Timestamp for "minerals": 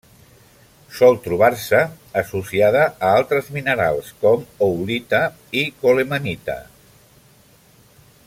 3.59-4.09